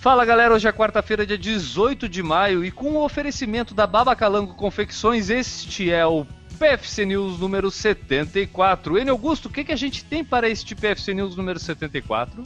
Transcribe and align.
Fala 0.00 0.24
galera, 0.24 0.54
hoje 0.54 0.68
é 0.68 0.72
quarta-feira, 0.72 1.26
dia 1.26 1.36
18 1.36 2.08
de 2.08 2.22
maio, 2.22 2.64
e 2.64 2.70
com 2.70 2.92
o 2.92 3.04
oferecimento 3.04 3.74
da 3.74 3.84
Babacalango 3.84 4.54
Confecções, 4.54 5.28
este 5.28 5.90
é 5.90 6.06
o 6.06 6.24
PFC 6.56 7.04
News 7.04 7.40
número 7.40 7.68
74. 7.68 8.96
Enio 8.96 9.12
Augusto, 9.12 9.46
o 9.46 9.50
que, 9.50 9.64
que 9.64 9.72
a 9.72 9.76
gente 9.76 10.04
tem 10.04 10.24
para 10.24 10.48
este 10.48 10.76
PFC 10.76 11.14
News 11.14 11.34
número 11.34 11.58
74? 11.58 12.44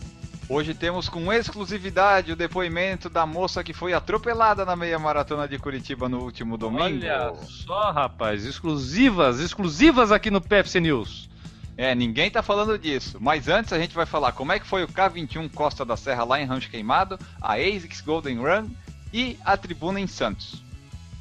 Hoje 0.49 0.73
temos 0.73 1.11
com 1.11 1.31
exclusividade 1.31 2.33
o 2.33 2.37
depoimento 2.37 3.11
da 3.11 3.27
moça 3.27 3.63
que 3.63 3.75
foi 3.75 3.93
atropelada 3.93 4.65
na 4.65 4.75
meia 4.75 4.99
maratona 4.99 5.47
de 5.47 5.59
Curitiba 5.59 6.09
no 6.09 6.21
último 6.21 6.57
domingo. 6.57 7.05
Olha 7.05 7.35
só, 7.45 7.91
rapaz, 7.91 8.47
exclusivas, 8.47 9.41
exclusivas 9.41 10.11
aqui 10.11 10.31
no 10.31 10.41
PFC 10.41 10.81
News. 10.81 11.29
É, 11.77 11.95
ninguém 11.95 12.31
tá 12.31 12.43
falando 12.43 12.79
disso. 12.79 13.19
Mas 13.21 13.49
antes 13.49 13.73
a 13.73 13.79
gente 13.79 13.95
vai 13.95 14.07
falar 14.07 14.33
como 14.33 14.53
é 14.53 14.59
que 14.59 14.67
foi 14.67 14.85
o 14.85 14.89
K21 14.89 15.51
Costa 15.53 15.85
da 15.85 15.97
Serra 15.97 16.25
lá 16.25 16.41
em 16.41 16.45
Rancho 16.45 16.71
Queimado, 16.71 17.19
a 17.41 17.55
ASICS 17.55 18.01
Golden 18.01 18.39
Run 18.39 18.69
e 19.13 19.39
a 19.45 19.57
Tribuna 19.57 20.01
em 20.01 20.07
Santos. 20.07 20.63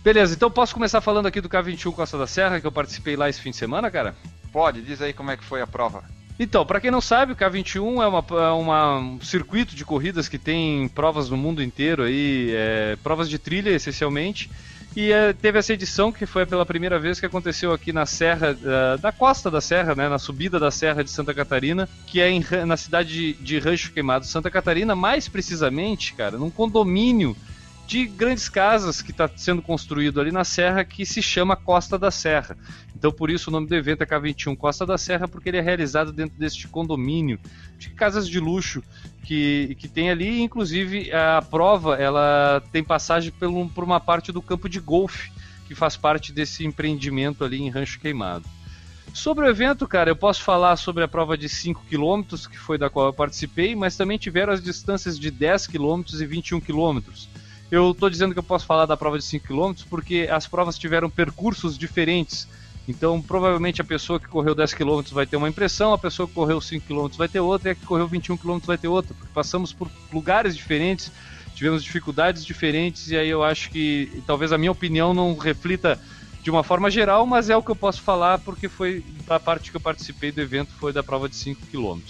Beleza, 0.03 0.33
então 0.33 0.49
posso 0.49 0.73
começar 0.73 0.99
falando 0.99 1.27
aqui 1.27 1.39
do 1.39 1.49
K21 1.49 1.93
Costa 1.93 2.17
da 2.17 2.25
Serra, 2.25 2.59
que 2.59 2.65
eu 2.65 2.71
participei 2.71 3.15
lá 3.15 3.29
esse 3.29 3.39
fim 3.39 3.51
de 3.51 3.57
semana, 3.57 3.91
cara? 3.91 4.15
Pode, 4.51 4.81
diz 4.81 5.01
aí 5.01 5.13
como 5.13 5.31
é 5.31 5.37
que 5.37 5.43
foi 5.43 5.61
a 5.61 5.67
prova. 5.67 6.03
Então, 6.39 6.65
para 6.65 6.81
quem 6.81 6.89
não 6.89 7.01
sabe, 7.01 7.33
o 7.33 7.35
K21 7.35 8.01
é 8.01 8.07
uma, 8.07 8.25
é 8.43 8.51
uma, 8.51 8.97
um 8.97 9.21
circuito 9.21 9.75
de 9.75 9.85
corridas 9.85 10.27
que 10.27 10.39
tem 10.39 10.87
provas 10.87 11.29
no 11.29 11.37
mundo 11.37 11.61
inteiro 11.61 12.01
aí, 12.01 12.49
é, 12.51 12.97
provas 13.03 13.29
de 13.29 13.37
trilha 13.37 13.69
essencialmente. 13.69 14.49
E 14.95 15.11
é, 15.11 15.31
teve 15.31 15.57
essa 15.57 15.71
edição 15.71 16.11
que 16.11 16.25
foi 16.25 16.45
pela 16.45 16.65
primeira 16.65 16.99
vez 16.99 17.19
que 17.19 17.25
aconteceu 17.25 17.71
aqui 17.71 17.93
na 17.93 18.05
Serra, 18.05 18.51
uh, 18.51 18.97
da 18.97 19.11
costa 19.11 19.49
da 19.49 19.61
Serra, 19.61 19.95
né, 19.95 20.09
na 20.09 20.19
subida 20.19 20.59
da 20.59 20.69
Serra 20.69 21.01
de 21.01 21.09
Santa 21.09 21.33
Catarina, 21.33 21.87
que 22.05 22.19
é 22.19 22.29
em, 22.29 22.43
na 22.65 22.75
cidade 22.75 23.09
de, 23.09 23.33
de 23.33 23.57
Rancho 23.57 23.93
Queimado, 23.93 24.25
Santa 24.25 24.51
Catarina, 24.51 24.93
mais 24.93 25.29
precisamente, 25.29 26.13
cara, 26.13 26.37
num 26.37 26.49
condomínio 26.49 27.35
de 27.91 28.05
grandes 28.05 28.47
casas 28.47 29.01
que 29.01 29.11
está 29.11 29.29
sendo 29.35 29.61
construído 29.61 30.21
ali 30.21 30.31
na 30.31 30.45
Serra, 30.45 30.85
que 30.85 31.05
se 31.05 31.21
chama 31.21 31.57
Costa 31.57 31.99
da 31.99 32.09
Serra. 32.09 32.57
Então, 32.95 33.11
por 33.11 33.29
isso 33.29 33.49
o 33.49 33.51
nome 33.51 33.67
do 33.67 33.75
evento 33.75 34.01
é 34.01 34.05
K21 34.05 34.55
Costa 34.55 34.85
da 34.85 34.97
Serra, 34.97 35.27
porque 35.27 35.49
ele 35.49 35.57
é 35.57 35.61
realizado 35.61 36.13
dentro 36.13 36.39
deste 36.39 36.69
condomínio 36.69 37.37
de 37.77 37.89
casas 37.89 38.29
de 38.29 38.39
luxo 38.39 38.81
que, 39.25 39.75
que 39.77 39.89
tem 39.89 40.09
ali. 40.09 40.41
Inclusive, 40.41 41.11
a 41.11 41.41
prova 41.41 41.97
ela 41.97 42.63
tem 42.71 42.81
passagem 42.81 43.33
um, 43.41 43.67
por 43.67 43.83
uma 43.83 43.99
parte 43.99 44.31
do 44.31 44.41
campo 44.41 44.69
de 44.69 44.79
golfe, 44.79 45.29
que 45.67 45.75
faz 45.75 45.97
parte 45.97 46.31
desse 46.31 46.65
empreendimento 46.65 47.43
ali 47.43 47.61
em 47.61 47.69
Rancho 47.69 47.99
Queimado. 47.99 48.47
Sobre 49.13 49.45
o 49.45 49.49
evento, 49.49 49.85
cara, 49.85 50.09
eu 50.09 50.15
posso 50.15 50.41
falar 50.43 50.77
sobre 50.77 51.03
a 51.03 51.09
prova 51.09 51.37
de 51.37 51.49
5 51.49 51.83
km, 51.89 52.23
que 52.49 52.57
foi 52.57 52.77
da 52.77 52.89
qual 52.89 53.07
eu 53.07 53.13
participei, 53.13 53.75
mas 53.75 53.97
também 53.97 54.17
tiveram 54.17 54.53
as 54.53 54.63
distâncias 54.63 55.19
de 55.19 55.29
10 55.29 55.67
km 55.67 56.03
e 56.13 56.25
21 56.25 56.61
km. 56.61 57.01
Eu 57.71 57.91
estou 57.91 58.09
dizendo 58.09 58.33
que 58.33 58.39
eu 58.39 58.43
posso 58.43 58.65
falar 58.65 58.85
da 58.85 58.97
prova 58.97 59.17
de 59.17 59.23
5 59.23 59.47
km 59.47 59.73
porque 59.89 60.27
as 60.29 60.45
provas 60.45 60.77
tiveram 60.77 61.09
percursos 61.09 61.77
diferentes. 61.77 62.45
Então, 62.85 63.21
provavelmente 63.21 63.79
a 63.79 63.85
pessoa 63.85 64.19
que 64.19 64.27
correu 64.27 64.53
10 64.53 64.73
km 64.73 65.01
vai 65.11 65.25
ter 65.25 65.37
uma 65.37 65.47
impressão, 65.47 65.93
a 65.93 65.97
pessoa 65.97 66.27
que 66.27 66.33
correu 66.33 66.59
5 66.59 66.85
km 66.85 67.15
vai 67.15 67.29
ter 67.29 67.39
outra 67.39 67.69
e 67.69 67.71
a 67.71 67.75
que 67.75 67.85
correu 67.85 68.07
21 68.07 68.35
km 68.35 68.59
vai 68.65 68.77
ter 68.77 68.89
outra, 68.89 69.13
porque 69.13 69.31
passamos 69.33 69.71
por 69.71 69.89
lugares 70.11 70.53
diferentes, 70.57 71.09
tivemos 71.55 71.81
dificuldades 71.81 72.43
diferentes 72.43 73.09
e 73.09 73.15
aí 73.15 73.29
eu 73.29 73.41
acho 73.43 73.69
que 73.69 74.21
talvez 74.27 74.51
a 74.51 74.57
minha 74.57 74.71
opinião 74.71 75.13
não 75.13 75.37
reflita 75.37 75.97
de 76.43 76.49
uma 76.49 76.63
forma 76.63 76.91
geral, 76.91 77.25
mas 77.25 77.49
é 77.49 77.55
o 77.55 77.63
que 77.63 77.71
eu 77.71 77.75
posso 77.75 78.01
falar 78.01 78.39
porque 78.39 78.67
foi 78.67 79.05
a 79.29 79.39
parte 79.39 79.71
que 79.71 79.77
eu 79.77 79.81
participei 79.81 80.31
do 80.31 80.41
evento 80.41 80.71
foi 80.73 80.91
da 80.91 81.03
prova 81.03 81.29
de 81.29 81.35
5 81.35 81.67
km. 81.67 82.01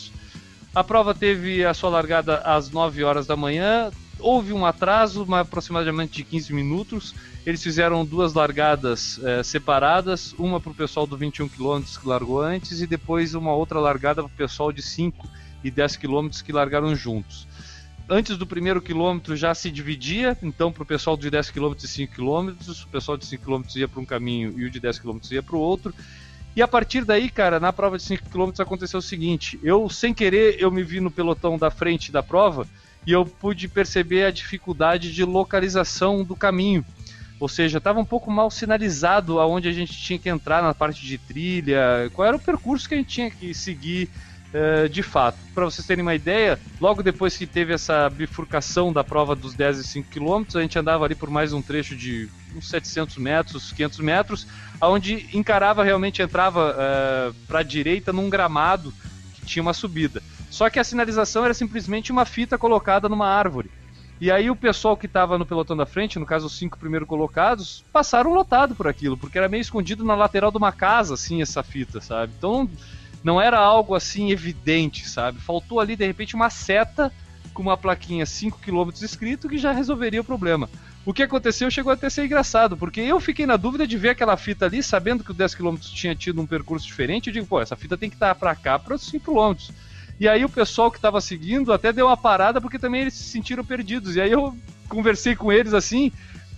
A 0.73 0.83
prova 0.83 1.13
teve 1.13 1.65
a 1.65 1.73
sua 1.73 1.89
largada 1.89 2.37
às 2.37 2.71
9 2.71 3.03
horas 3.03 3.27
da 3.27 3.35
manhã, 3.35 3.91
houve 4.21 4.53
um 4.53 4.65
atraso, 4.65 5.27
aproximadamente 5.33 6.13
de 6.13 6.23
15 6.23 6.53
minutos. 6.53 7.15
Eles 7.45 7.61
fizeram 7.61 8.05
duas 8.05 8.33
largadas 8.33 9.19
é, 9.23 9.43
separadas, 9.43 10.33
uma 10.37 10.59
para 10.59 10.71
o 10.71 10.75
pessoal 10.75 11.07
do 11.07 11.17
21 11.17 11.49
km 11.49 11.81
que 11.99 12.07
largou 12.07 12.41
antes 12.41 12.81
e 12.81 12.87
depois 12.87 13.33
uma 13.33 13.53
outra 13.53 13.79
largada 13.79 14.21
para 14.21 14.31
o 14.31 14.37
pessoal 14.37 14.71
de 14.71 14.81
5 14.81 15.27
e 15.63 15.71
10 15.71 15.97
km 15.97 16.29
que 16.43 16.51
largaram 16.51 16.95
juntos. 16.95 17.47
Antes 18.09 18.37
do 18.37 18.45
primeiro 18.45 18.81
quilômetro 18.81 19.35
já 19.35 19.55
se 19.55 19.71
dividia, 19.71 20.37
então 20.43 20.71
para 20.71 20.83
o 20.83 20.85
pessoal 20.85 21.15
de 21.15 21.29
10 21.29 21.51
km 21.51 21.73
e 21.81 21.87
5 21.87 22.13
km, 22.13 22.49
o 22.83 22.87
pessoal 22.89 23.17
de 23.17 23.25
5 23.25 23.45
km 23.45 23.63
ia 23.75 23.87
para 23.87 24.01
um 24.01 24.05
caminho 24.05 24.53
e 24.59 24.65
o 24.65 24.69
de 24.69 24.79
10 24.79 24.99
km 24.99 25.19
ia 25.31 25.41
para 25.41 25.55
o 25.55 25.59
outro. 25.59 25.93
E 26.55 26.61
a 26.61 26.67
partir 26.67 27.05
daí, 27.05 27.29
cara, 27.29 27.59
na 27.59 27.71
prova 27.71 27.97
de 27.97 28.03
5 28.03 28.29
km 28.29 28.51
aconteceu 28.59 28.99
o 28.99 29.01
seguinte: 29.01 29.57
eu, 29.63 29.87
sem 29.89 30.13
querer, 30.13 30.59
eu 30.59 30.69
me 30.69 30.83
vi 30.83 30.99
no 30.99 31.09
pelotão 31.09 31.57
da 31.57 31.71
frente 31.71 32.11
da 32.11 32.21
prova 32.21 32.67
e 33.05 33.11
eu 33.11 33.25
pude 33.25 33.67
perceber 33.67 34.25
a 34.25 34.31
dificuldade 34.31 35.13
de 35.13 35.23
localização 35.23 36.23
do 36.23 36.35
caminho. 36.35 36.85
Ou 37.39 37.47
seja, 37.47 37.79
estava 37.79 37.99
um 37.99 38.05
pouco 38.05 38.29
mal 38.29 38.51
sinalizado 38.51 39.39
aonde 39.39 39.67
a 39.67 39.71
gente 39.71 39.93
tinha 39.93 40.19
que 40.19 40.29
entrar 40.29 40.61
na 40.61 40.75
parte 40.75 41.03
de 41.03 41.17
trilha, 41.17 42.11
qual 42.13 42.27
era 42.27 42.37
o 42.37 42.39
percurso 42.39 42.87
que 42.87 42.93
a 42.93 42.97
gente 42.97 43.09
tinha 43.09 43.31
que 43.31 43.51
seguir 43.53 44.09
uh, 44.53 44.87
de 44.87 45.01
fato. 45.01 45.37
Para 45.53 45.65
vocês 45.65 45.85
terem 45.85 46.03
uma 46.03 46.13
ideia, 46.13 46.59
logo 46.79 47.01
depois 47.01 47.35
que 47.35 47.47
teve 47.47 47.73
essa 47.73 48.09
bifurcação 48.09 48.93
da 48.93 49.03
prova 49.03 49.35
dos 49.35 49.55
10 49.55 49.79
e 49.79 49.83
5 49.83 50.09
quilômetros, 50.09 50.55
a 50.55 50.61
gente 50.61 50.77
andava 50.77 51.03
ali 51.03 51.15
por 51.15 51.29
mais 51.29 51.53
um 51.53 51.61
trecho 51.61 51.95
de 51.95 52.29
uns 52.55 52.69
700 52.69 53.17
metros, 53.17 53.71
500 53.71 53.99
metros, 53.99 54.47
aonde 54.79 55.27
encarava 55.33 55.83
realmente, 55.83 56.21
entrava 56.21 56.75
uh, 56.75 57.33
para 57.47 57.59
a 57.59 57.63
direita 57.63 58.13
num 58.13 58.29
gramado 58.29 58.93
que 59.33 59.45
tinha 59.45 59.63
uma 59.63 59.73
subida. 59.73 60.21
Só 60.51 60.69
que 60.69 60.79
a 60.79 60.83
sinalização 60.83 61.45
era 61.45 61.53
simplesmente 61.53 62.11
uma 62.11 62.25
fita 62.25 62.57
colocada 62.57 63.07
numa 63.07 63.25
árvore. 63.25 63.71
E 64.19 64.29
aí 64.29 64.51
o 64.51 64.55
pessoal 64.55 64.97
que 64.97 65.07
estava 65.07 65.37
no 65.37 65.45
pelotão 65.45 65.75
da 65.75 65.85
frente, 65.85 66.19
no 66.19 66.25
caso 66.25 66.45
os 66.45 66.55
cinco 66.55 66.77
primeiros 66.77 67.07
colocados, 67.07 67.83
passaram 67.91 68.33
lotado 68.33 68.75
por 68.75 68.85
aquilo, 68.85 69.17
porque 69.17 69.37
era 69.37 69.49
meio 69.49 69.61
escondido 69.61 70.03
na 70.03 70.13
lateral 70.13 70.51
de 70.51 70.57
uma 70.57 70.71
casa, 70.71 71.15
assim, 71.15 71.41
essa 71.41 71.63
fita, 71.63 72.01
sabe? 72.01 72.33
Então 72.37 72.69
não 73.23 73.41
era 73.41 73.57
algo 73.57 73.95
assim 73.95 74.29
evidente, 74.29 75.09
sabe? 75.09 75.39
Faltou 75.39 75.79
ali 75.79 75.95
de 75.95 76.05
repente 76.05 76.35
uma 76.35 76.49
seta 76.49 77.11
com 77.53 77.61
uma 77.61 77.77
plaquinha 77.77 78.25
5 78.25 78.59
km 78.59 78.89
escrito 79.01 79.49
que 79.49 79.57
já 79.57 79.71
resolveria 79.71 80.21
o 80.21 80.25
problema. 80.25 80.69
O 81.05 81.13
que 81.13 81.23
aconteceu 81.23 81.71
chegou 81.71 81.91
até 81.91 82.07
a 82.07 82.09
ser 82.09 82.25
engraçado, 82.25 82.77
porque 82.77 83.01
eu 83.01 83.19
fiquei 83.19 83.45
na 83.45 83.57
dúvida 83.57 83.87
de 83.87 83.97
ver 83.97 84.09
aquela 84.09 84.37
fita 84.37 84.65
ali, 84.65 84.83
sabendo 84.83 85.23
que 85.23 85.31
o 85.31 85.33
10 85.33 85.55
km 85.55 85.75
tinha 85.77 86.13
tido 86.13 86.41
um 86.41 86.45
percurso 86.45 86.85
diferente, 86.85 87.27
eu 87.27 87.33
digo, 87.33 87.47
pô, 87.47 87.59
essa 87.59 87.75
fita 87.75 87.97
tem 87.97 88.09
que 88.09 88.17
estar 88.17 88.35
para 88.35 88.53
cá 88.53 88.77
para 88.77 88.95
os 88.95 89.01
5 89.03 89.33
km. 89.33 89.73
E 90.21 90.27
aí 90.27 90.45
o 90.45 90.49
pessoal 90.49 90.91
que 90.91 90.99
estava 90.99 91.19
seguindo 91.19 91.73
até 91.73 91.91
deu 91.91 92.05
uma 92.05 92.15
parada 92.15 92.61
porque 92.61 92.77
também 92.77 93.01
eles 93.01 93.15
se 93.15 93.23
sentiram 93.23 93.65
perdidos. 93.65 94.15
E 94.15 94.21
aí 94.21 94.31
eu 94.31 94.55
conversei 94.87 95.35
com 95.35 95.51
eles 95.51 95.73
assim, 95.73 96.11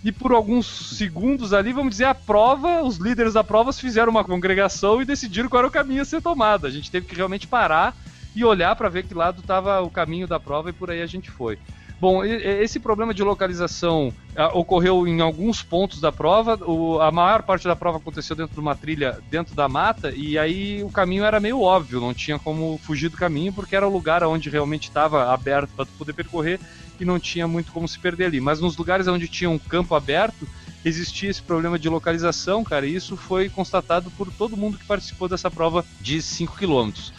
e 0.03 0.11
por 0.11 0.33
alguns 0.33 0.97
segundos 0.97 1.53
ali, 1.53 1.71
vamos 1.71 1.91
dizer, 1.91 2.03
a 2.03 2.13
prova, 2.13 2.83
os 2.83 2.97
líderes 2.97 3.35
da 3.35 3.41
prova 3.41 3.71
fizeram 3.71 4.11
uma 4.11 4.23
congregação 4.25 5.01
e 5.01 5.05
decidiram 5.05 5.47
qual 5.47 5.59
era 5.59 5.67
o 5.69 5.71
caminho 5.71 6.01
a 6.01 6.05
ser 6.05 6.21
tomado. 6.21 6.67
A 6.67 6.69
gente 6.69 6.91
teve 6.91 7.05
que 7.05 7.15
realmente 7.15 7.47
parar 7.47 7.95
e 8.35 8.43
olhar 8.43 8.75
para 8.75 8.89
ver 8.89 9.05
que 9.05 9.13
lado 9.13 9.39
estava 9.39 9.79
o 9.79 9.89
caminho 9.89 10.27
da 10.27 10.41
prova 10.41 10.69
e 10.69 10.73
por 10.73 10.91
aí 10.91 11.01
a 11.01 11.07
gente 11.07 11.31
foi. 11.31 11.57
Bom, 12.03 12.21
esse 12.25 12.81
problema 12.81 13.13
de 13.13 13.23
localização 13.23 14.13
ah, 14.35 14.49
ocorreu 14.49 15.07
em 15.07 15.21
alguns 15.21 15.63
pontos 15.63 16.01
da 16.01 16.11
prova. 16.11 16.59
O, 16.69 16.99
a 16.99 17.09
maior 17.13 17.43
parte 17.43 17.63
da 17.63 17.77
prova 17.77 17.97
aconteceu 17.97 18.35
dentro 18.35 18.55
de 18.55 18.59
uma 18.59 18.75
trilha 18.75 19.19
dentro 19.31 19.55
da 19.55 19.69
mata, 19.69 20.11
e 20.13 20.37
aí 20.37 20.83
o 20.83 20.89
caminho 20.89 21.23
era 21.23 21.39
meio 21.39 21.61
óbvio, 21.61 22.01
não 22.01 22.13
tinha 22.13 22.37
como 22.37 22.77
fugir 22.83 23.07
do 23.07 23.15
caminho, 23.15 23.53
porque 23.53 23.73
era 23.73 23.87
o 23.87 23.89
lugar 23.89 24.21
onde 24.25 24.49
realmente 24.49 24.89
estava 24.89 25.33
aberto 25.33 25.69
para 25.77 25.85
poder 25.97 26.11
percorrer 26.11 26.59
e 26.99 27.05
não 27.05 27.17
tinha 27.17 27.47
muito 27.47 27.71
como 27.71 27.87
se 27.87 27.97
perder 27.97 28.25
ali. 28.25 28.41
Mas 28.41 28.59
nos 28.59 28.75
lugares 28.75 29.07
onde 29.07 29.29
tinha 29.29 29.49
um 29.49 29.57
campo 29.57 29.95
aberto, 29.95 30.45
existia 30.83 31.29
esse 31.29 31.41
problema 31.41 31.79
de 31.79 31.87
localização, 31.87 32.65
cara, 32.65 32.85
e 32.85 32.93
isso 32.93 33.15
foi 33.15 33.47
constatado 33.47 34.11
por 34.17 34.29
todo 34.29 34.57
mundo 34.57 34.77
que 34.77 34.83
participou 34.83 35.29
dessa 35.29 35.49
prova 35.49 35.85
de 36.01 36.21
5 36.21 36.57
quilômetros. 36.57 37.13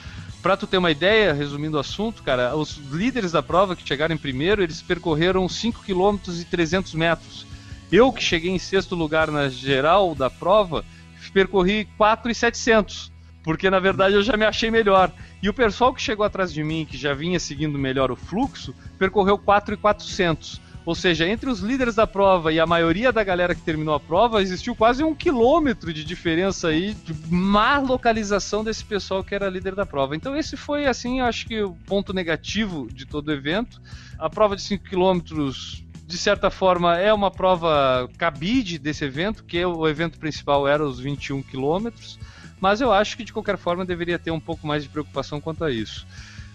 Pra 0.45 0.59
tu 0.59 0.67
ter 0.67 0.77
uma 0.77 0.91
ideia, 0.91 1.33
resumindo 1.33 1.79
o 1.79 1.81
assunto, 1.81 2.23
cara, 2.23 2.55
os 2.55 2.77
líderes 2.93 3.33
da 3.33 3.43
prova 3.43 3.75
que 3.75 3.89
chegaram 3.89 4.15
em 4.15 4.19
primeiro, 4.19 4.63
eles 4.63 4.83
percorreram 4.83 5.49
5 5.49 5.83
km 5.83 6.19
e 6.39 6.45
300 6.45 6.93
metros. 6.93 7.47
Eu, 7.91 8.13
que 8.13 8.23
cheguei 8.23 8.51
em 8.51 8.59
sexto 8.59 8.95
lugar 8.95 9.31
na 9.31 9.49
geral 9.49 10.15
da 10.15 10.29
prova, 10.29 10.85
percorri 11.33 11.89
4,700, 11.97 13.11
porque 13.43 13.71
na 13.71 13.81
verdade 13.81 14.17
eu 14.17 14.23
já 14.23 14.37
me 14.37 14.45
achei 14.45 14.71
melhor. 14.71 15.11
E 15.43 15.49
o 15.49 15.55
pessoal 15.55 15.95
que 15.95 16.03
chegou 16.03 16.27
atrás 16.27 16.53
de 16.53 16.63
mim, 16.63 16.85
que 16.85 16.99
já 16.99 17.15
vinha 17.15 17.41
seguindo 17.41 17.79
melhor 17.79 18.11
o 18.11 18.17
fluxo, 18.17 18.75
percorreu 18.99 19.39
4,400. 19.39 20.61
Ou 20.87 20.95
seja, 20.95 21.27
entre 21.27 21.49
os 21.49 21.61
líderes 21.61 21.95
da 21.95 22.07
prova 22.07 22.53
e 22.53 22.61
a 22.61 22.67
maioria 22.67 23.11
da 23.11 23.25
galera 23.25 23.55
que 23.55 23.63
terminou 23.63 23.95
a 23.95 24.01
prova, 24.01 24.43
existiu 24.43 24.77
quase 24.77 25.03
um 25.03 25.15
quilômetro 25.15 25.93
de 25.93 26.05
diferença 26.05 26.69
aí, 26.69 26.93
de 26.93 27.15
má 27.31 27.79
localização 27.79 28.63
desse 28.63 28.85
pessoal 28.85 29.25
que 29.25 29.35
era 29.35 29.49
líder 29.49 29.75
da 29.75 29.87
prova. 29.87 30.15
Então 30.15 30.37
esse 30.37 30.57
foi, 30.57 30.87
assim, 30.87 31.21
acho 31.21 31.47
que 31.47 31.63
o 31.63 31.73
ponto 31.87 32.13
negativo 32.13 32.87
de 32.93 33.07
todo 33.07 33.29
o 33.29 33.33
evento. 33.33 33.81
A 34.19 34.29
prova 34.29 34.55
de 34.55 34.63
5 34.63 34.85
quilômetros 34.85 35.85
de 36.07 36.19
certa 36.19 36.51
forma, 36.51 36.99
é 36.99 37.13
uma 37.13 37.31
prova 37.31 38.09
cabide 38.19 38.79
desse 38.79 39.05
evento, 39.05 39.43
que 39.45 39.65
o 39.65 39.89
evento 39.89 40.19
principal 40.19 40.69
era 40.69 40.85
os 40.85 41.01
21 41.01 41.43
quilômetros, 41.43 42.19
mas 42.61 42.81
eu 42.81 42.93
acho 42.93 43.17
que 43.17 43.25
de 43.25 43.33
qualquer 43.33 43.57
forma 43.57 43.85
deveria 43.85 44.19
ter 44.19 44.31
um 44.31 44.41
pouco 44.41 44.67
mais 44.67 44.83
de 44.83 44.89
preocupação 44.89 45.41
quanto 45.41 45.65
a 45.65 45.71
isso. 45.71 46.07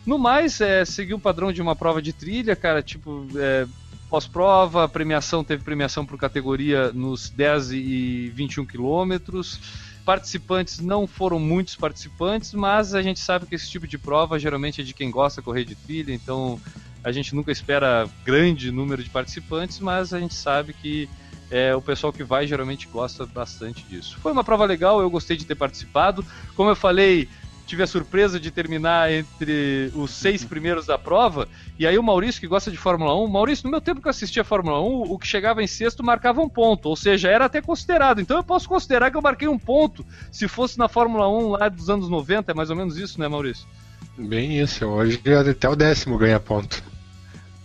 No 0.05 0.17
mais, 0.17 0.61
é, 0.61 0.85
seguiu 0.85 1.17
o 1.17 1.19
padrão 1.19 1.51
de 1.51 1.61
uma 1.61 1.75
prova 1.75 2.01
de 2.01 2.13
trilha, 2.13 2.55
cara, 2.55 2.81
tipo, 2.81 3.27
é, 3.35 3.67
pós-prova, 4.09 4.89
premiação, 4.89 5.43
teve 5.43 5.63
premiação 5.63 6.05
por 6.05 6.17
categoria 6.17 6.91
nos 6.91 7.29
10 7.29 7.71
e 7.73 8.31
21 8.33 8.65
quilômetros. 8.65 9.59
Participantes 10.03 10.79
não 10.79 11.05
foram 11.05 11.39
muitos 11.39 11.75
participantes, 11.75 12.53
mas 12.53 12.95
a 12.95 13.01
gente 13.01 13.19
sabe 13.19 13.45
que 13.45 13.55
esse 13.55 13.69
tipo 13.69 13.87
de 13.87 13.97
prova 13.97 14.39
geralmente 14.39 14.81
é 14.81 14.83
de 14.83 14.93
quem 14.93 15.11
gosta 15.11 15.41
de 15.41 15.45
correr 15.45 15.63
de 15.63 15.75
trilha, 15.75 16.11
então 16.11 16.59
a 17.03 17.11
gente 17.11 17.35
nunca 17.35 17.51
espera 17.51 18.09
grande 18.25 18.71
número 18.71 19.03
de 19.03 19.09
participantes, 19.09 19.79
mas 19.79 20.13
a 20.13 20.19
gente 20.19 20.33
sabe 20.33 20.73
que 20.73 21.07
é, 21.51 21.75
o 21.75 21.81
pessoal 21.81 22.11
que 22.11 22.23
vai 22.23 22.47
geralmente 22.47 22.87
gosta 22.87 23.25
bastante 23.25 23.83
disso. 23.83 24.17
Foi 24.19 24.31
uma 24.31 24.43
prova 24.43 24.65
legal, 24.65 25.01
eu 25.01 25.09
gostei 25.09 25.37
de 25.37 25.45
ter 25.45 25.55
participado. 25.55 26.25
Como 26.55 26.69
eu 26.69 26.75
falei, 26.75 27.29
tive 27.69 27.83
a 27.83 27.87
surpresa 27.87 28.39
de 28.39 28.49
terminar 28.49 29.11
entre 29.11 29.91
os 29.93 30.09
seis 30.09 30.43
primeiros 30.43 30.87
da 30.87 30.97
prova. 30.97 31.47
E 31.77 31.85
aí 31.85 31.99
o 31.99 32.03
Maurício, 32.03 32.41
que 32.41 32.47
gosta 32.47 32.71
de 32.71 32.77
Fórmula 32.77 33.15
1, 33.15 33.27
Maurício, 33.27 33.65
no 33.65 33.71
meu 33.71 33.79
tempo 33.79 34.01
que 34.01 34.07
eu 34.07 34.09
assistia 34.09 34.43
Fórmula 34.43 34.81
1, 34.81 35.03
o 35.03 35.19
que 35.19 35.27
chegava 35.27 35.61
em 35.61 35.67
sexto 35.67 36.03
marcava 36.03 36.41
um 36.41 36.49
ponto, 36.49 36.89
ou 36.89 36.95
seja, 36.95 37.29
era 37.29 37.45
até 37.45 37.61
considerado. 37.61 38.19
Então 38.19 38.37
eu 38.37 38.43
posso 38.43 38.67
considerar 38.67 39.11
que 39.11 39.17
eu 39.17 39.21
marquei 39.21 39.47
um 39.47 39.59
ponto 39.59 40.03
se 40.31 40.47
fosse 40.47 40.79
na 40.79 40.89
Fórmula 40.89 41.29
1 41.29 41.49
lá 41.49 41.69
dos 41.69 41.89
anos 41.91 42.09
90, 42.09 42.51
é 42.51 42.55
mais 42.55 42.71
ou 42.71 42.75
menos 42.75 42.97
isso, 42.97 43.19
né, 43.19 43.27
Maurício? 43.27 43.67
Bem 44.17 44.59
isso, 44.59 44.85
hoje 44.85 45.21
até 45.49 45.69
o 45.69 45.75
décimo 45.75 46.17
ganha 46.17 46.39
ponto. 46.39 46.83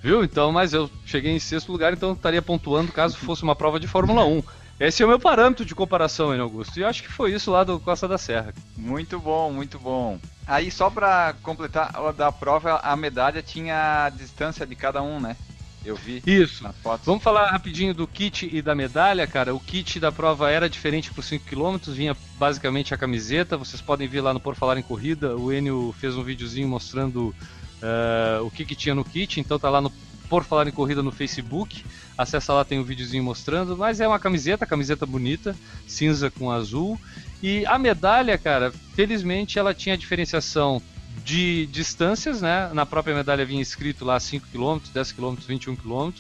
Viu? 0.02 0.22
Então, 0.22 0.52
mas 0.52 0.74
eu 0.74 0.90
cheguei 1.06 1.32
em 1.32 1.38
sexto 1.38 1.72
lugar, 1.72 1.94
então 1.94 2.12
estaria 2.12 2.42
pontuando 2.42 2.92
caso 2.92 3.16
fosse 3.16 3.42
uma 3.42 3.56
prova 3.56 3.80
de 3.80 3.88
Fórmula 3.88 4.26
1. 4.26 4.42
Esse 4.78 5.02
é 5.02 5.06
o 5.06 5.08
meu 5.08 5.20
parâmetro 5.20 5.64
de 5.64 5.74
comparação, 5.74 6.34
hein, 6.34 6.40
Augusto? 6.40 6.78
E 6.78 6.82
eu 6.82 6.88
acho 6.88 7.02
que 7.02 7.12
foi 7.12 7.32
isso 7.32 7.50
lá 7.50 7.62
do 7.62 7.78
Costa 7.78 8.08
da 8.08 8.18
Serra. 8.18 8.52
Muito 8.76 9.18
bom, 9.20 9.52
muito 9.52 9.78
bom. 9.78 10.18
Aí, 10.46 10.70
só 10.70 10.90
para 10.90 11.34
completar 11.42 11.92
da 12.12 12.32
prova, 12.32 12.80
a 12.82 12.96
medalha 12.96 13.42
tinha 13.42 14.06
a 14.06 14.10
distância 14.10 14.66
de 14.66 14.74
cada 14.74 15.00
um, 15.00 15.20
né? 15.20 15.36
Eu 15.84 15.96
vi 15.96 16.22
Isso. 16.26 16.64
Vamos 17.04 17.22
falar 17.22 17.50
rapidinho 17.50 17.92
do 17.92 18.06
kit 18.06 18.48
e 18.50 18.62
da 18.62 18.74
medalha, 18.74 19.26
cara. 19.26 19.54
O 19.54 19.60
kit 19.60 20.00
da 20.00 20.10
prova 20.10 20.50
era 20.50 20.68
diferente 20.68 21.12
os 21.14 21.26
5 21.26 21.44
km, 21.44 21.76
vinha 21.92 22.16
basicamente 22.38 22.94
a 22.94 22.96
camiseta. 22.96 23.58
Vocês 23.58 23.82
podem 23.82 24.08
ver 24.08 24.22
lá 24.22 24.32
no 24.32 24.40
Por 24.40 24.54
Falar 24.54 24.78
em 24.78 24.82
Corrida. 24.82 25.36
O 25.36 25.52
Enio 25.52 25.94
fez 26.00 26.16
um 26.16 26.22
videozinho 26.22 26.66
mostrando 26.66 27.34
uh, 27.82 28.44
o 28.44 28.50
que, 28.50 28.64
que 28.64 28.74
tinha 28.74 28.94
no 28.94 29.04
kit, 29.04 29.38
então 29.38 29.58
tá 29.58 29.68
lá 29.68 29.82
no 29.82 29.92
Por 30.28 30.44
Falar 30.44 30.66
em 30.66 30.72
Corrida 30.72 31.02
no 31.02 31.12
Facebook. 31.12 31.84
Acessa 32.16 32.52
lá, 32.52 32.64
tem 32.64 32.78
um 32.78 32.84
videozinho 32.84 33.22
mostrando. 33.22 33.76
Mas 33.76 34.00
é 34.00 34.08
uma 34.08 34.18
camiseta, 34.18 34.66
camiseta 34.66 35.04
bonita, 35.04 35.56
cinza 35.86 36.30
com 36.30 36.50
azul. 36.50 36.98
E 37.42 37.64
a 37.66 37.78
medalha, 37.78 38.38
cara, 38.38 38.72
felizmente 38.94 39.58
ela 39.58 39.74
tinha 39.74 39.96
diferenciação 39.96 40.80
de 41.24 41.66
distâncias, 41.66 42.40
né? 42.40 42.70
Na 42.72 42.84
própria 42.84 43.14
medalha 43.14 43.44
vinha 43.44 43.62
escrito 43.62 44.04
lá 44.04 44.18
5 44.18 44.46
km, 44.52 44.78
10 44.92 45.12
km, 45.12 45.34
21 45.46 45.76
km. 45.76 46.10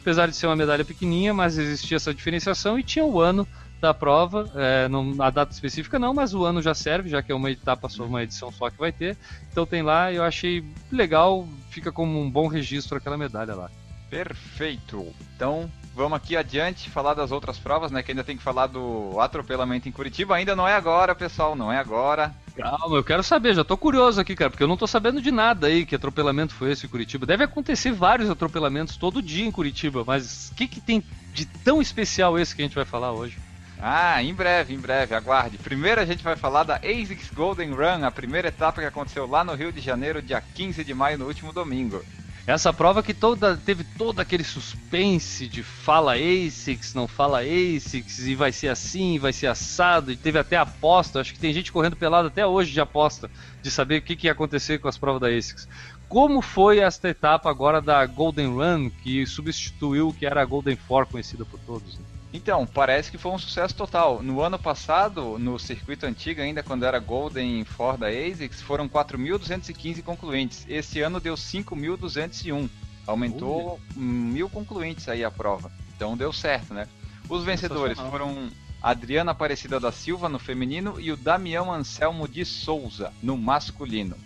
Apesar 0.00 0.28
de 0.28 0.36
ser 0.36 0.46
uma 0.46 0.56
medalha 0.56 0.84
pequenininha, 0.84 1.32
mas 1.32 1.56
existia 1.56 1.96
essa 1.96 2.12
diferenciação 2.12 2.78
e 2.78 2.82
tinha 2.82 3.04
o 3.04 3.20
ano 3.20 3.48
da 3.84 3.92
prova, 3.92 4.50
é, 4.54 4.88
não, 4.88 5.14
a 5.18 5.28
data 5.28 5.52
específica 5.52 5.98
não, 5.98 6.14
mas 6.14 6.32
o 6.32 6.42
ano 6.42 6.62
já 6.62 6.74
serve, 6.74 7.10
já 7.10 7.22
que 7.22 7.30
é 7.30 7.34
uma 7.34 7.50
etapa 7.50 7.86
só, 7.86 8.04
uma 8.04 8.22
edição 8.22 8.50
só 8.50 8.70
que 8.70 8.78
vai 8.78 8.90
ter. 8.90 9.14
Então 9.52 9.66
tem 9.66 9.82
lá, 9.82 10.10
eu 10.10 10.22
achei 10.22 10.64
legal, 10.90 11.46
fica 11.68 11.92
como 11.92 12.18
um 12.18 12.30
bom 12.30 12.46
registro 12.46 12.96
aquela 12.96 13.18
medalha 13.18 13.54
lá. 13.54 13.70
Perfeito. 14.08 15.12
Então, 15.36 15.70
vamos 15.94 16.16
aqui 16.16 16.34
adiante 16.34 16.88
falar 16.88 17.12
das 17.12 17.30
outras 17.30 17.58
provas, 17.58 17.90
né? 17.90 18.02
Que 18.02 18.12
ainda 18.12 18.24
tem 18.24 18.38
que 18.38 18.42
falar 18.42 18.68
do 18.68 19.20
atropelamento 19.20 19.86
em 19.86 19.92
Curitiba. 19.92 20.34
Ainda 20.34 20.56
não 20.56 20.66
é 20.66 20.74
agora, 20.74 21.14
pessoal, 21.14 21.54
não 21.54 21.70
é 21.70 21.76
agora. 21.76 22.34
Calma, 22.56 22.96
eu 22.96 23.04
quero 23.04 23.22
saber, 23.22 23.54
já 23.54 23.64
tô 23.64 23.76
curioso 23.76 24.18
aqui, 24.18 24.34
cara, 24.34 24.48
porque 24.48 24.62
eu 24.62 24.68
não 24.68 24.76
tô 24.76 24.86
sabendo 24.86 25.20
de 25.20 25.32
nada 25.32 25.66
aí 25.66 25.84
que 25.84 25.96
atropelamento 25.96 26.54
foi 26.54 26.70
esse 26.70 26.86
em 26.86 26.88
Curitiba. 26.88 27.26
Deve 27.26 27.44
acontecer 27.44 27.92
vários 27.92 28.30
atropelamentos 28.30 28.96
todo 28.96 29.20
dia 29.20 29.44
em 29.44 29.50
Curitiba, 29.50 30.04
mas 30.06 30.50
o 30.50 30.54
que, 30.54 30.68
que 30.68 30.80
tem 30.80 31.02
de 31.34 31.44
tão 31.44 31.82
especial 31.82 32.38
esse 32.38 32.54
que 32.54 32.62
a 32.62 32.64
gente 32.64 32.76
vai 32.76 32.84
falar 32.84 33.12
hoje? 33.12 33.36
Ah, 33.80 34.22
em 34.22 34.32
breve, 34.32 34.74
em 34.74 34.78
breve, 34.78 35.14
aguarde. 35.14 35.58
Primeiro 35.58 36.00
a 36.00 36.04
gente 36.04 36.22
vai 36.22 36.36
falar 36.36 36.64
da 36.64 36.76
ASICS 36.76 37.30
Golden 37.34 37.70
Run, 37.72 38.04
a 38.04 38.10
primeira 38.10 38.48
etapa 38.48 38.80
que 38.80 38.86
aconteceu 38.86 39.26
lá 39.26 39.44
no 39.44 39.54
Rio 39.54 39.72
de 39.72 39.80
Janeiro, 39.80 40.22
dia 40.22 40.40
15 40.40 40.82
de 40.84 40.94
maio, 40.94 41.18
no 41.18 41.26
último 41.26 41.52
domingo. 41.52 42.02
Essa 42.46 42.74
prova 42.74 43.02
que 43.02 43.14
toda, 43.14 43.56
teve 43.56 43.84
todo 43.96 44.20
aquele 44.20 44.44
suspense 44.44 45.48
de 45.48 45.62
fala 45.62 46.14
ASICS, 46.14 46.92
não 46.92 47.08
fala 47.08 47.40
ASICS, 47.40 48.26
e 48.26 48.34
vai 48.34 48.52
ser 48.52 48.68
assim, 48.68 49.18
vai 49.18 49.32
ser 49.32 49.46
assado, 49.46 50.12
e 50.12 50.16
teve 50.16 50.38
até 50.38 50.58
aposta. 50.58 51.20
Acho 51.20 51.32
que 51.32 51.38
tem 51.38 51.54
gente 51.54 51.72
correndo 51.72 51.96
pelado 51.96 52.28
até 52.28 52.46
hoje 52.46 52.70
de 52.70 52.82
aposta, 52.82 53.30
de 53.62 53.70
saber 53.70 54.00
o 54.00 54.02
que, 54.02 54.14
que 54.14 54.26
ia 54.26 54.32
acontecer 54.32 54.78
com 54.78 54.88
as 54.88 54.98
provas 54.98 55.22
da 55.22 55.28
ASICS. 55.28 55.66
Como 56.06 56.42
foi 56.42 56.80
esta 56.80 57.08
etapa 57.08 57.48
agora 57.48 57.80
da 57.80 58.04
Golden 58.04 58.48
Run, 58.48 58.90
que 58.90 59.24
substituiu 59.24 60.08
o 60.08 60.12
que 60.12 60.26
era 60.26 60.42
a 60.42 60.44
Golden 60.44 60.76
Four, 60.76 61.06
conhecida 61.06 61.46
por 61.46 61.58
todos? 61.60 61.98
Né? 61.98 62.04
Então, 62.34 62.66
parece 62.66 63.12
que 63.12 63.16
foi 63.16 63.30
um 63.30 63.38
sucesso 63.38 63.76
total. 63.76 64.20
No 64.20 64.40
ano 64.40 64.58
passado, 64.58 65.38
no 65.38 65.56
circuito 65.56 66.04
antigo, 66.04 66.40
ainda 66.40 66.64
quando 66.64 66.84
era 66.84 66.98
Golden 66.98 67.64
Ford 67.64 68.00
da 68.00 68.08
ASICS, 68.08 68.60
foram 68.60 68.88
4.215 68.88 70.02
concluintes. 70.02 70.66
Esse 70.68 71.00
ano 71.00 71.20
deu 71.20 71.34
5.201. 71.34 72.68
Aumentou 73.06 73.78
mil 73.94 74.50
concluintes 74.50 75.08
aí 75.08 75.22
a 75.22 75.30
prova. 75.30 75.70
Então 75.94 76.16
deu 76.16 76.32
certo, 76.32 76.74
né? 76.74 76.88
Os 77.28 77.44
vencedores 77.44 78.00
foram 78.00 78.50
Adriana 78.82 79.30
Aparecida 79.30 79.78
da 79.78 79.92
Silva 79.92 80.28
no 80.28 80.40
feminino 80.40 81.00
e 81.00 81.12
o 81.12 81.16
Damião 81.16 81.72
Anselmo 81.72 82.26
de 82.26 82.44
Souza 82.44 83.12
no 83.22 83.38
masculino. 83.38 84.16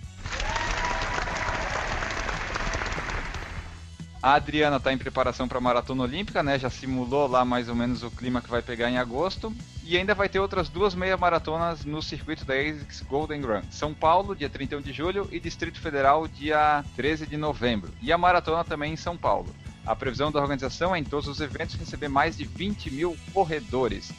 A 4.20 4.34
Adriana 4.34 4.78
está 4.78 4.92
em 4.92 4.98
preparação 4.98 5.46
para 5.46 5.58
a 5.58 5.60
maratona 5.60 6.02
olímpica, 6.02 6.42
né? 6.42 6.58
Já 6.58 6.68
simulou 6.68 7.28
lá 7.28 7.44
mais 7.44 7.68
ou 7.68 7.74
menos 7.76 8.02
o 8.02 8.10
clima 8.10 8.40
que 8.40 8.50
vai 8.50 8.60
pegar 8.60 8.90
em 8.90 8.98
agosto. 8.98 9.54
E 9.84 9.96
ainda 9.96 10.12
vai 10.12 10.28
ter 10.28 10.40
outras 10.40 10.68
duas 10.68 10.92
meia 10.92 11.16
maratonas 11.16 11.84
no 11.84 12.02
circuito 12.02 12.44
da 12.44 12.54
ASICS 12.54 13.02
Golden 13.02 13.42
Run. 13.42 13.62
São 13.70 13.94
Paulo, 13.94 14.34
dia 14.34 14.50
31 14.50 14.80
de 14.80 14.92
julho, 14.92 15.28
e 15.30 15.38
Distrito 15.38 15.80
Federal, 15.80 16.26
dia 16.26 16.84
13 16.96 17.26
de 17.26 17.36
novembro. 17.36 17.92
E 18.02 18.12
a 18.12 18.18
maratona 18.18 18.64
também 18.64 18.92
em 18.92 18.96
São 18.96 19.16
Paulo. 19.16 19.54
A 19.86 19.94
previsão 19.94 20.32
da 20.32 20.40
organização 20.40 20.94
é 20.94 20.98
em 20.98 21.04
todos 21.04 21.28
os 21.28 21.40
eventos 21.40 21.76
receber 21.76 22.08
mais 22.08 22.36
de 22.36 22.44
20 22.44 22.90
mil 22.90 23.16
corredores. 23.32 24.12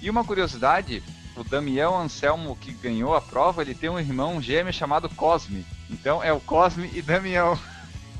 E 0.00 0.08
uma 0.08 0.24
curiosidade, 0.24 1.02
o 1.36 1.44
Damião 1.44 1.96
Anselmo 1.96 2.56
que 2.56 2.72
ganhou 2.72 3.14
a 3.14 3.20
prova, 3.20 3.62
ele 3.62 3.74
tem 3.74 3.90
um 3.90 4.00
irmão 4.00 4.40
gêmeo 4.40 4.72
chamado 4.72 5.10
Cosme. 5.10 5.64
Então 5.90 6.24
é 6.24 6.32
o 6.32 6.40
Cosme 6.40 6.90
e 6.94 7.02
Damião. 7.02 7.56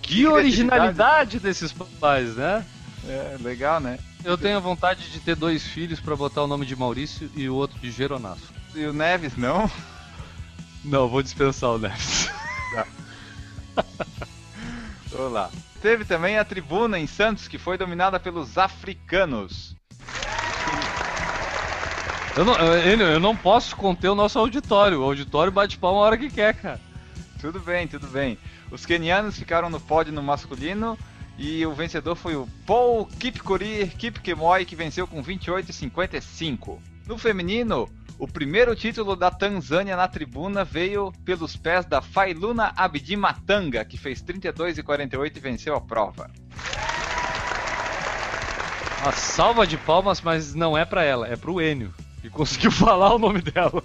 Que 0.03 0.27
originalidade 0.27 1.39
desses 1.39 1.73
pais, 1.73 2.37
né? 2.37 2.65
É, 3.07 3.37
legal, 3.41 3.81
né? 3.81 3.99
Eu 4.25 4.37
tenho 4.37 4.61
vontade 4.61 5.11
de 5.11 5.21
ter 5.21 5.35
dois 5.35 5.65
filhos 5.65 6.01
para 6.01 6.15
botar 6.15 6.43
o 6.43 6.47
nome 6.47 6.67
de 6.67 6.77
Maurício 6.77 7.31
e 7.35 7.49
o 7.49 7.55
outro 7.55 7.79
de 7.81 7.91
Geronasso. 7.91 8.53
E 8.75 8.85
o 8.85 8.93
Neves, 8.93 9.37
não? 9.37 9.71
Não, 10.85 11.09
vou 11.09 11.23
dispensar 11.23 11.71
o 11.71 11.79
Neves. 11.79 12.31
Tá. 12.75 12.87
Vamos 15.11 15.33
lá. 15.33 15.51
Teve 15.81 16.05
também 16.05 16.39
a 16.39 16.45
tribuna 16.45 16.99
em 16.99 17.07
Santos, 17.07 17.49
que 17.49 17.59
foi 17.59 17.77
dominada 17.77 18.19
pelos 18.21 18.57
africanos. 18.57 19.75
Eu 22.37 22.45
não, 22.45 22.55
eu, 22.55 22.99
eu 22.99 23.21
não 23.21 23.37
posso 23.37 23.77
conter 23.77 24.09
o 24.09 24.15
nosso 24.15 24.39
auditório. 24.39 25.01
O 25.01 25.05
auditório 25.05 25.53
bate 25.53 25.77
palma 25.77 25.99
a 25.99 26.03
hora 26.03 26.19
que 26.19 26.31
quer, 26.31 26.55
cara. 26.55 26.81
Tudo 27.43 27.59
bem, 27.59 27.89
tudo 27.89 28.07
bem. 28.07 28.39
Os 28.71 28.87
kenianos 28.87 29.37
ficaram 29.37 29.69
no 29.69 29.81
pódio 29.81 30.13
no 30.13 30.23
masculino 30.23 30.97
e 31.37 31.67
o 31.67 31.75
vencedor 31.75 32.15
foi 32.15 32.37
o 32.37 32.49
Paul 32.65 33.05
Kipkorir 33.05 33.97
Kipkemoi, 33.97 34.65
que 34.65 34.77
venceu 34.77 35.09
com 35.09 35.21
28,55. 35.21 36.79
No 37.05 37.19
feminino, 37.19 37.91
o 38.17 38.29
primeiro 38.29 38.77
título 38.77 39.17
da 39.17 39.29
Tanzânia 39.29 39.97
na 39.97 40.07
tribuna 40.07 40.63
veio 40.63 41.13
pelos 41.25 41.57
pés 41.57 41.85
da 41.85 42.01
Failuna 42.01 42.73
Abdi 42.77 43.17
Matanga, 43.17 43.85
que 43.85 43.99
fez 43.99 44.23
32,48 44.23 45.37
e 45.37 45.41
venceu 45.41 45.75
a 45.75 45.81
prova. 45.81 46.31
A 49.05 49.11
salva 49.11 49.67
de 49.67 49.77
palmas, 49.77 50.21
mas 50.21 50.55
não 50.55 50.79
é 50.79 50.85
para 50.85 51.03
ela, 51.03 51.27
é 51.27 51.35
para 51.35 51.51
o 51.51 51.61
Enio, 51.61 51.93
que 52.21 52.31
conseguiu 52.31 52.71
falar 52.71 53.13
o 53.13 53.19
nome 53.19 53.43
dela. 53.43 53.83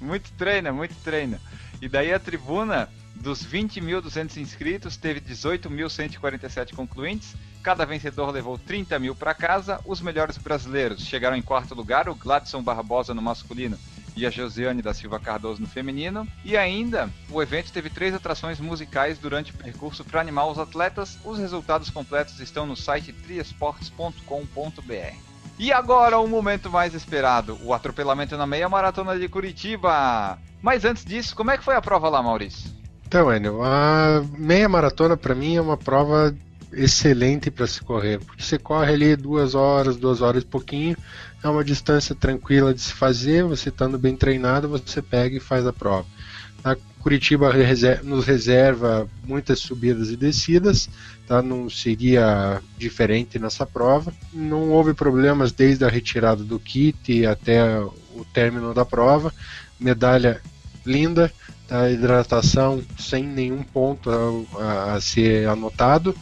muito 0.00 0.32
treino, 0.32 0.74
muito 0.74 0.96
treino. 1.04 1.38
E 1.80 1.88
daí 1.88 2.12
a 2.12 2.18
tribuna 2.18 2.88
dos 3.14 3.46
20.200 3.46 4.36
inscritos, 4.36 4.96
teve 4.96 5.20
18.147 5.20 6.74
concluintes. 6.74 7.34
Cada 7.62 7.84
vencedor 7.84 8.30
levou 8.30 8.58
30 8.58 8.98
mil 8.98 9.14
para 9.14 9.34
casa. 9.34 9.80
Os 9.84 10.00
melhores 10.00 10.38
brasileiros 10.38 11.02
chegaram 11.02 11.36
em 11.36 11.42
quarto 11.42 11.74
lugar: 11.74 12.08
o 12.08 12.14
Gladson 12.14 12.62
Barbosa 12.62 13.12
no 13.12 13.22
masculino 13.22 13.78
e 14.16 14.24
a 14.24 14.30
Josiane 14.30 14.80
da 14.80 14.94
Silva 14.94 15.20
Cardoso 15.20 15.60
no 15.60 15.68
feminino. 15.68 16.26
E 16.44 16.56
ainda, 16.56 17.10
o 17.30 17.42
evento 17.42 17.70
teve 17.70 17.90
três 17.90 18.14
atrações 18.14 18.58
musicais 18.58 19.18
durante 19.18 19.50
o 19.50 19.54
percurso 19.54 20.04
para 20.04 20.20
animar 20.20 20.46
os 20.46 20.58
atletas. 20.58 21.18
Os 21.24 21.38
resultados 21.38 21.90
completos 21.90 22.40
estão 22.40 22.66
no 22.66 22.76
site 22.76 23.12
triesportes.com.br. 23.12 25.25
E 25.58 25.72
agora 25.72 26.18
o 26.18 26.28
momento 26.28 26.70
mais 26.70 26.94
esperado, 26.94 27.58
o 27.62 27.72
atropelamento 27.72 28.36
na 28.36 28.46
meia 28.46 28.68
maratona 28.68 29.18
de 29.18 29.28
Curitiba. 29.28 30.38
Mas 30.60 30.84
antes 30.84 31.04
disso, 31.04 31.34
como 31.34 31.50
é 31.50 31.56
que 31.56 31.64
foi 31.64 31.74
a 31.74 31.80
prova 31.80 32.08
lá, 32.08 32.22
Maurício? 32.22 32.70
Então, 33.06 33.32
Enio, 33.32 33.62
a 33.62 34.22
meia 34.36 34.68
maratona 34.68 35.16
para 35.16 35.34
mim 35.34 35.56
é 35.56 35.60
uma 35.60 35.76
prova 35.76 36.34
excelente 36.72 37.50
para 37.50 37.66
se 37.66 37.80
correr, 37.80 38.18
porque 38.18 38.42
você 38.42 38.58
corre 38.58 38.92
ali 38.92 39.16
duas 39.16 39.54
horas, 39.54 39.96
duas 39.96 40.20
horas 40.20 40.42
e 40.42 40.46
pouquinho, 40.46 40.96
é 41.42 41.48
uma 41.48 41.64
distância 41.64 42.14
tranquila 42.14 42.74
de 42.74 42.80
se 42.80 42.92
fazer, 42.92 43.44
você 43.44 43.68
estando 43.68 43.96
bem 43.96 44.16
treinado, 44.16 44.68
você 44.68 45.00
pega 45.00 45.36
e 45.36 45.40
faz 45.40 45.66
a 45.66 45.72
prova. 45.72 46.06
Curitiba 46.74 47.52
nos 48.02 48.24
reserva 48.24 49.08
muitas 49.24 49.60
subidas 49.60 50.10
e 50.10 50.16
descidas, 50.16 50.88
tá? 51.24 51.40
não 51.40 51.70
seria 51.70 52.60
diferente 52.76 53.38
nessa 53.38 53.64
prova. 53.64 54.12
Não 54.32 54.70
houve 54.70 54.92
problemas 54.92 55.52
desde 55.52 55.84
a 55.84 55.88
retirada 55.88 56.42
do 56.42 56.58
kit 56.58 57.24
até 57.24 57.78
o 57.78 58.26
término 58.34 58.74
da 58.74 58.84
prova. 58.84 59.32
Medalha 59.78 60.42
linda, 60.84 61.32
tá? 61.68 61.88
hidratação 61.88 62.82
sem 62.98 63.24
nenhum 63.24 63.62
ponto 63.62 64.10
a, 64.58 64.94
a, 64.94 65.00
ser 65.00 65.48
anotado. 65.48 66.12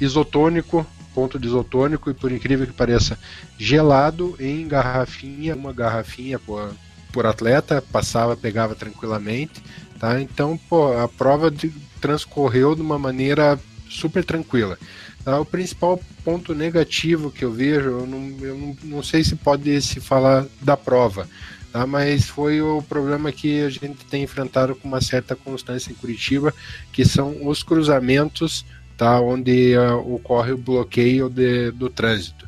Isotônico, 0.00 0.84
ponto 1.14 1.38
de 1.38 1.46
isotônico, 1.46 2.10
e 2.10 2.14
por 2.14 2.32
incrível 2.32 2.66
que 2.66 2.72
pareça, 2.72 3.16
gelado 3.56 4.34
em 4.40 4.66
garrafinha, 4.66 5.54
uma 5.54 5.72
garrafinha 5.72 6.36
por, 6.36 6.74
por 7.16 7.24
atleta, 7.24 7.80
passava, 7.80 8.36
pegava 8.36 8.74
tranquilamente. 8.74 9.62
Tá? 9.98 10.20
Então, 10.20 10.60
pô, 10.68 10.92
a 10.92 11.08
prova 11.08 11.50
de, 11.50 11.70
transcorreu 11.98 12.74
de 12.74 12.82
uma 12.82 12.98
maneira 12.98 13.58
super 13.88 14.22
tranquila. 14.22 14.78
Tá? 15.24 15.40
O 15.40 15.44
principal 15.46 15.98
ponto 16.22 16.54
negativo 16.54 17.30
que 17.30 17.42
eu 17.42 17.50
vejo, 17.50 17.88
eu 17.88 18.06
não, 18.06 18.36
eu 18.42 18.58
não, 18.58 18.76
não 18.84 19.02
sei 19.02 19.24
se 19.24 19.34
pode 19.34 19.80
se 19.80 19.98
falar 19.98 20.44
da 20.60 20.76
prova, 20.76 21.26
tá? 21.72 21.86
mas 21.86 22.26
foi 22.26 22.60
o 22.60 22.82
problema 22.82 23.32
que 23.32 23.62
a 23.62 23.70
gente 23.70 24.04
tem 24.10 24.22
enfrentado 24.22 24.76
com 24.76 24.86
uma 24.86 25.00
certa 25.00 25.34
constância 25.34 25.90
em 25.90 25.94
Curitiba, 25.94 26.52
que 26.92 27.02
são 27.02 27.48
os 27.48 27.62
cruzamentos 27.62 28.62
tá? 28.94 29.18
onde 29.22 29.74
uh, 29.74 30.14
ocorre 30.14 30.52
o 30.52 30.58
bloqueio 30.58 31.30
de, 31.30 31.70
do 31.70 31.88
trânsito. 31.88 32.45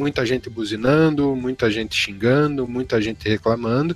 Muita 0.00 0.24
gente 0.24 0.48
buzinando, 0.48 1.36
muita 1.36 1.70
gente 1.70 1.94
xingando, 1.94 2.66
muita 2.66 3.02
gente 3.02 3.28
reclamando, 3.28 3.94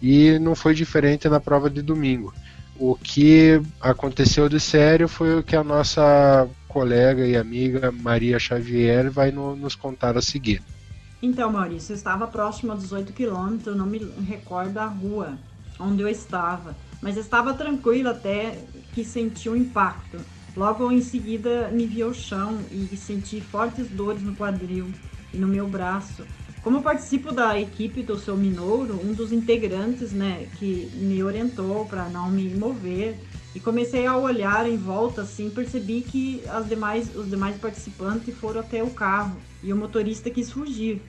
e 0.00 0.38
não 0.38 0.54
foi 0.54 0.74
diferente 0.74 1.28
na 1.28 1.38
prova 1.38 1.68
de 1.68 1.82
domingo. 1.82 2.32
O 2.78 2.94
que 2.94 3.60
aconteceu 3.78 4.48
de 4.48 4.58
sério 4.58 5.06
foi 5.06 5.38
o 5.38 5.42
que 5.42 5.54
a 5.54 5.62
nossa 5.62 6.48
colega 6.66 7.26
e 7.26 7.36
amiga 7.36 7.92
Maria 7.92 8.38
Xavier 8.38 9.10
vai 9.10 9.30
no, 9.30 9.54
nos 9.54 9.74
contar 9.74 10.16
a 10.16 10.22
seguir. 10.22 10.62
Então, 11.20 11.52
Maurício, 11.52 11.92
eu 11.92 11.96
estava 11.96 12.26
próximo 12.26 12.72
a 12.72 12.74
18 12.74 13.12
quilômetros, 13.12 13.76
não 13.76 13.84
me 13.84 13.98
recordo 14.26 14.78
a 14.78 14.86
rua 14.86 15.34
onde 15.78 16.00
eu 16.00 16.08
estava, 16.08 16.74
mas 17.02 17.18
estava 17.18 17.52
tranquila 17.52 18.12
até 18.12 18.58
que 18.94 19.04
senti 19.04 19.50
um 19.50 19.56
impacto. 19.56 20.16
Logo 20.56 20.90
em 20.90 21.02
seguida 21.02 21.68
me 21.68 21.86
vi 21.86 22.00
ao 22.00 22.14
chão 22.14 22.58
e 22.70 22.96
senti 22.96 23.38
fortes 23.42 23.86
dores 23.88 24.22
no 24.22 24.34
quadril 24.34 24.90
no 25.32 25.46
meu 25.46 25.68
braço. 25.68 26.24
Como 26.62 26.78
eu 26.78 26.82
participo 26.82 27.32
da 27.32 27.58
equipe 27.58 28.02
do 28.02 28.16
seu 28.16 28.36
Minouro, 28.36 29.00
um 29.04 29.12
dos 29.12 29.32
integrantes, 29.32 30.12
né, 30.12 30.46
que 30.58 30.90
me 30.94 31.22
orientou 31.22 31.84
para 31.86 32.08
não 32.08 32.30
me 32.30 32.54
mover, 32.54 33.18
e 33.54 33.60
comecei 33.60 34.06
a 34.06 34.16
olhar 34.16 34.68
em 34.68 34.76
volta, 34.76 35.22
assim, 35.22 35.50
percebi 35.50 36.00
que 36.00 36.42
as 36.48 36.68
demais, 36.68 37.14
os 37.14 37.28
demais 37.28 37.56
participantes 37.56 38.34
foram 38.36 38.60
até 38.60 38.82
o 38.82 38.90
carro 38.90 39.36
e 39.62 39.72
o 39.72 39.76
motorista 39.76 40.30
quis 40.30 40.50
fugir. 40.50 41.02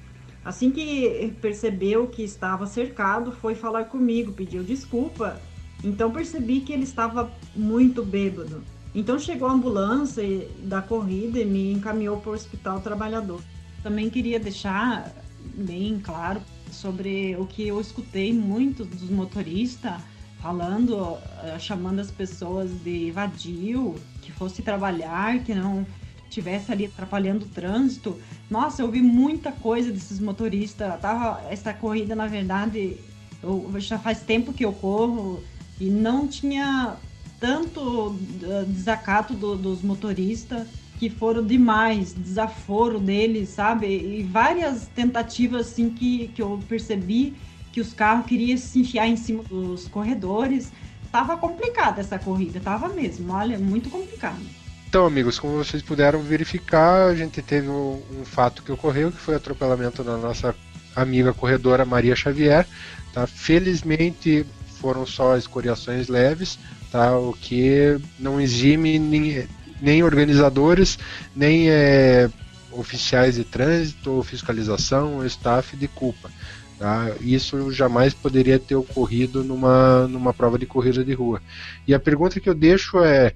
Assim 0.43 0.71
que 0.71 1.33
percebeu 1.39 2.07
que 2.07 2.21
estava 2.21 2.65
cercado, 2.67 3.31
foi 3.31 3.55
falar 3.55 3.85
comigo, 3.85 4.33
pediu 4.33 4.61
desculpa. 4.61 5.39
Então 5.83 6.11
percebi 6.11 6.59
que 6.59 6.73
ele 6.73 6.83
estava 6.83 7.31
muito 7.55 8.03
bêbado. 8.03 8.61
Então 8.93 9.17
chegou 9.17 9.47
a 9.47 9.53
ambulância 9.53 10.47
da 10.63 10.81
corrida 10.81 11.39
e 11.39 11.45
me 11.45 11.71
encaminhou 11.71 12.17
para 12.17 12.31
o 12.31 12.33
Hospital 12.33 12.81
Trabalhador. 12.81 13.39
Também 13.83 14.09
queria 14.09 14.39
deixar 14.39 15.11
bem 15.55 15.99
claro 15.99 16.41
sobre 16.71 17.35
o 17.35 17.45
que 17.45 17.67
eu 17.67 17.79
escutei 17.79 18.33
muito 18.33 18.85
dos 18.85 19.09
motoristas 19.09 20.01
falando, 20.41 21.17
eh, 21.43 21.57
chamando 21.59 21.99
as 21.99 22.11
pessoas 22.11 22.69
de 22.83 23.11
vadio, 23.11 23.95
que 24.21 24.31
fosse 24.31 24.61
trabalhar, 24.61 25.39
que 25.39 25.53
não 25.53 25.85
tivesse 26.29 26.71
ali 26.71 26.85
atrapalhando 26.85 27.45
o 27.45 27.49
trânsito. 27.49 28.19
Nossa, 28.49 28.81
eu 28.81 28.87
ouvi 28.87 29.01
muita 29.01 29.51
coisa 29.51 29.91
desses 29.91 30.19
motoristas. 30.19 30.99
Tava 30.99 31.41
essa 31.49 31.73
corrida, 31.73 32.15
na 32.15 32.27
verdade, 32.27 32.97
eu, 33.41 33.71
já 33.77 33.99
faz 33.99 34.21
tempo 34.21 34.51
que 34.51 34.65
eu 34.65 34.73
corro 34.73 35.43
e 35.79 35.89
não 35.89 36.27
tinha 36.27 36.97
tanto 37.39 38.17
eh, 38.41 38.65
desacato 38.67 39.33
do, 39.33 39.55
dos 39.55 39.81
motoristas 39.81 40.67
que 40.99 41.09
foram 41.09 41.45
demais, 41.45 42.13
desaforo 42.13 42.99
deles, 42.99 43.49
sabe? 43.49 43.87
E 43.87 44.23
várias 44.23 44.87
tentativas 44.87 45.67
assim 45.67 45.89
que, 45.89 46.29
que 46.29 46.41
eu 46.41 46.59
percebi 46.67 47.35
que 47.71 47.81
os 47.81 47.93
carros 47.93 48.25
queriam 48.25 48.57
se 48.57 48.79
enfiar 48.79 49.07
em 49.07 49.17
cima 49.17 49.43
dos 49.43 49.87
corredores. 49.87 50.71
Tava 51.11 51.37
complicada 51.37 52.01
essa 52.01 52.17
corrida, 52.17 52.59
tava 52.59 52.89
mesmo, 52.89 53.33
olha, 53.33 53.57
muito 53.59 53.89
complicado. 53.89 54.41
Então, 54.87 55.05
amigos, 55.05 55.39
como 55.39 55.57
vocês 55.57 55.81
puderam 55.81 56.19
verificar, 56.21 57.09
a 57.09 57.15
gente 57.15 57.41
teve 57.41 57.67
um, 57.67 58.01
um 58.19 58.23
fato 58.23 58.61
que 58.61 58.71
ocorreu, 58.71 59.11
que 59.11 59.17
foi 59.17 59.33
o 59.33 59.37
atropelamento 59.37 60.03
da 60.03 60.17
nossa 60.17 60.55
amiga 60.95 61.33
corredora 61.33 61.83
Maria 61.83 62.15
Xavier. 62.15 62.67
Tá? 63.11 63.25
Felizmente 63.25 64.45
foram 64.79 65.05
só 65.05 65.35
escoriações 65.35 66.07
leves, 66.09 66.59
tá? 66.91 67.17
o 67.17 67.33
que 67.33 67.99
não 68.19 68.39
exime 68.39 68.99
nem, 68.99 69.47
nem 69.81 70.03
organizadores, 70.03 70.97
nem 71.35 71.69
é, 71.69 72.29
oficiais 72.71 73.35
de 73.35 73.43
trânsito 73.43 74.11
ou 74.11 74.23
fiscalização 74.23 75.15
ou 75.15 75.25
staff 75.25 75.75
de 75.75 75.87
culpa. 75.87 76.29
Tá? 76.77 77.11
Isso 77.21 77.71
jamais 77.71 78.13
poderia 78.13 78.59
ter 78.59 78.75
ocorrido 78.75 79.43
numa, 79.43 80.07
numa 80.07 80.33
prova 80.33 80.57
de 80.57 80.65
corrida 80.65 81.03
de 81.03 81.13
rua. 81.13 81.41
E 81.87 81.93
a 81.93 81.99
pergunta 81.99 82.39
que 82.39 82.49
eu 82.49 82.55
deixo 82.55 82.99
é: 83.03 83.33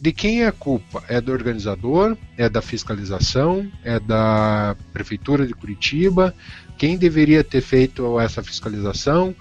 de 0.00 0.12
quem 0.12 0.42
é 0.42 0.46
a 0.46 0.52
culpa? 0.52 1.04
É 1.08 1.20
do 1.20 1.30
organizador? 1.30 2.16
É 2.36 2.48
da 2.48 2.62
fiscalização? 2.62 3.70
É 3.84 4.00
da 4.00 4.74
Prefeitura 4.92 5.46
de 5.46 5.52
Curitiba? 5.52 6.34
Quem 6.78 6.96
deveria 6.96 7.44
ter 7.44 7.60
feito 7.60 8.18
essa 8.18 8.42
fiscalização? 8.42 9.34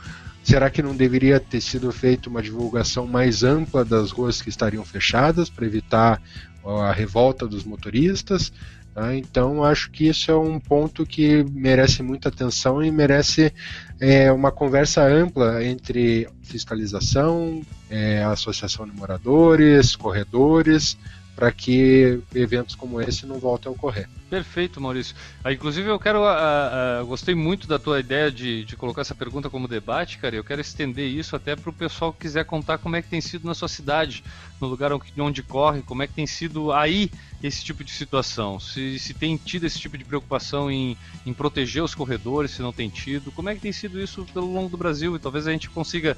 Será 0.43 0.69
que 0.69 0.81
não 0.81 0.95
deveria 0.95 1.39
ter 1.39 1.61
sido 1.61 1.91
feita 1.91 2.29
uma 2.29 2.41
divulgação 2.41 3.05
mais 3.05 3.43
ampla 3.43 3.85
das 3.85 4.11
ruas 4.11 4.41
que 4.41 4.49
estariam 4.49 4.83
fechadas 4.83 5.49
para 5.49 5.65
evitar 5.65 6.21
a 6.63 6.91
revolta 6.91 7.47
dos 7.47 7.63
motoristas? 7.63 8.51
Tá? 8.93 9.15
Então, 9.15 9.63
acho 9.63 9.91
que 9.91 10.07
isso 10.07 10.31
é 10.31 10.35
um 10.35 10.59
ponto 10.59 11.05
que 11.05 11.43
merece 11.51 12.01
muita 12.01 12.29
atenção 12.29 12.83
e 12.83 12.91
merece 12.91 13.53
é, 13.99 14.31
uma 14.31 14.51
conversa 14.51 15.03
ampla 15.05 15.63
entre 15.63 16.27
fiscalização, 16.41 17.61
é, 17.89 18.23
associação 18.23 18.87
de 18.87 18.95
moradores, 18.95 19.95
corredores, 19.95 20.97
para 21.39 21.53
que 21.53 22.19
eventos 22.35 22.75
como 22.75 22.99
esse 22.99 23.25
não 23.25 23.39
voltem 23.39 23.69
a 23.69 23.73
ocorrer. 23.73 24.09
Perfeito, 24.29 24.81
Maurício. 24.81 25.15
Ah, 25.41 25.53
inclusive, 25.53 25.87
eu 25.87 25.97
quero. 25.97 26.25
Ah, 26.25 26.99
ah, 26.99 27.03
gostei 27.03 27.33
muito 27.33 27.65
da 27.65 27.79
tua 27.79 28.01
ideia 28.01 28.29
de, 28.29 28.65
de 28.65 28.75
colocar 28.75 28.99
essa 28.99 29.15
pergunta 29.15 29.49
como 29.49 29.65
debate, 29.65 30.17
cara. 30.17 30.35
Eu 30.35 30.43
quero 30.43 30.59
estender 30.59 31.07
isso 31.07 31.37
até 31.37 31.55
para 31.55 31.69
o 31.69 31.73
pessoal 31.73 32.11
que 32.11 32.19
quiser 32.19 32.43
contar 32.43 32.77
como 32.77 32.97
é 32.97 33.01
que 33.01 33.07
tem 33.07 33.21
sido 33.21 33.47
na 33.47 33.53
sua 33.53 33.69
cidade, 33.69 34.21
no 34.59 34.67
lugar 34.67 34.91
onde 34.91 35.41
corre, 35.41 35.81
como 35.81 36.03
é 36.03 36.07
que 36.07 36.13
tem 36.13 36.27
sido 36.27 36.73
aí 36.73 37.09
esse 37.41 37.63
tipo 37.63 37.85
de 37.85 37.91
situação. 37.91 38.59
Se, 38.59 38.99
se 38.99 39.13
tem 39.13 39.37
tido 39.37 39.65
esse 39.65 39.79
tipo 39.79 39.97
de 39.97 40.03
preocupação 40.03 40.69
em, 40.69 40.97
em 41.25 41.33
proteger 41.33 41.81
os 41.81 41.95
corredores, 41.95 42.51
se 42.51 42.61
não 42.61 42.73
tem 42.73 42.89
tido. 42.89 43.31
Como 43.31 43.47
é 43.47 43.55
que 43.55 43.61
tem 43.61 43.71
sido 43.71 43.97
isso 43.97 44.25
pelo 44.33 44.51
longo 44.51 44.67
do 44.67 44.77
Brasil? 44.77 45.15
E 45.15 45.19
talvez 45.19 45.47
a 45.47 45.53
gente 45.53 45.69
consiga 45.69 46.17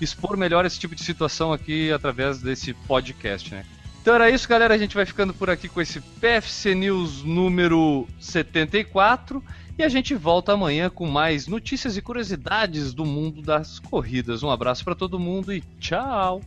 expor 0.00 0.34
melhor 0.34 0.64
esse 0.64 0.80
tipo 0.80 0.94
de 0.94 1.04
situação 1.04 1.52
aqui 1.52 1.92
através 1.92 2.40
desse 2.40 2.72
podcast, 2.72 3.52
né? 3.52 3.66
Então 4.02 4.16
era 4.16 4.28
isso, 4.28 4.48
galera. 4.48 4.74
A 4.74 4.78
gente 4.78 4.96
vai 4.96 5.06
ficando 5.06 5.32
por 5.32 5.48
aqui 5.48 5.68
com 5.68 5.80
esse 5.80 6.00
PFC 6.00 6.74
News 6.74 7.22
número 7.22 8.08
74. 8.18 9.40
E 9.78 9.82
a 9.84 9.88
gente 9.88 10.12
volta 10.12 10.52
amanhã 10.52 10.90
com 10.90 11.06
mais 11.06 11.46
notícias 11.46 11.96
e 11.96 12.02
curiosidades 12.02 12.92
do 12.92 13.04
mundo 13.04 13.40
das 13.40 13.78
corridas. 13.78 14.42
Um 14.42 14.50
abraço 14.50 14.84
para 14.84 14.96
todo 14.96 15.20
mundo 15.20 15.52
e 15.52 15.60
tchau! 15.78 16.42